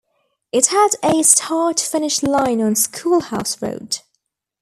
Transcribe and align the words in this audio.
It 0.51 0.65
had 0.71 0.95
a 1.03 1.21
start-finish 1.21 2.23
line 2.23 2.59
on 2.59 2.73
Schoolhouse 2.75 3.61
Road. 3.61 3.99